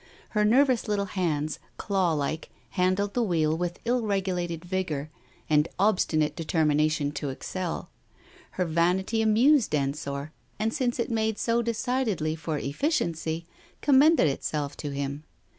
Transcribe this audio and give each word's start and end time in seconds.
Her 0.29 0.43
nervous 0.43 0.87
little 0.87 1.05
hands, 1.13 1.59
clawlike, 1.77 2.49
handled 2.71 3.13
the 3.13 3.21
wheel 3.21 3.55
with 3.55 3.77
ill 3.85 4.01
regulated 4.01 4.65
vigour 4.65 5.11
and 5.47 5.67
obstfnate 5.79 6.33
determination 6.35 7.11
to 7.11 7.29
excel. 7.29 7.91
Her 8.53 8.65
vanity 8.65 9.21
amused 9.21 9.75
Ensor, 9.75 10.31
and 10.57 10.73
since 10.73 10.97
it 10.99 11.11
made 11.11 11.37
so 11.37 11.61
decidedly 11.61 12.35
for 12.35 12.59
effici 12.59 13.01
ency, 13.01 13.45
commended 13.81 14.27
itself 14.27 14.75
to 14.77 14.89
him. 14.89 15.23